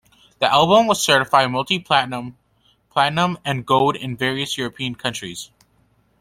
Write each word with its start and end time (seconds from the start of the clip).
The 0.39 0.51
album 0.51 0.87
was 0.87 0.99
certified 1.03 1.51
Multi-Platinum, 1.51 2.35
Platinum 2.89 3.37
and 3.45 3.67
Gold 3.67 3.95
in 3.95 4.17
various 4.17 4.57
European 4.57 4.95
countries. 4.95 5.51